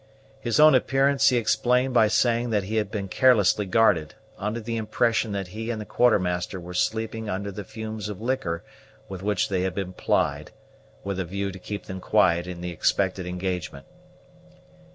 [0.39, 4.75] His own appearance he explained by saying that he had been carelessly guarded, under the
[4.75, 8.63] impression that he and the Quartermaster were sleeping under the fumes of liquor
[9.07, 10.49] with which they had been plied
[11.03, 13.85] with a view to keep them quiet in the expected engagement.